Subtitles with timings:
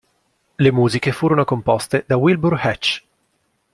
[0.57, 3.03] Le musiche furono composte da Wilbur Hatch.